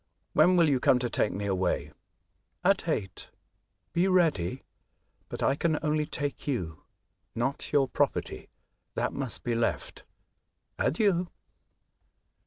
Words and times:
When 0.33 0.57
will 0.57 0.67
you 0.67 0.79
come 0.79 0.97
to 0.97 1.11
take 1.11 1.31
me 1.31 1.45
away?"" 1.45 1.91
At 2.71 2.87
eight. 2.87 3.29
Be 3.93 4.07
ready; 4.07 4.63
but 5.29 5.43
I 5.43 5.53
can 5.55 5.77
only 5.83 6.07
take 6.07 6.47
you, 6.47 6.81
not 7.35 7.71
your 7.71 7.87
property; 7.87 8.49
that 8.95 9.13
must 9.13 9.43
be 9.43 9.53
left. 9.53 10.03
Adieu 10.79 11.27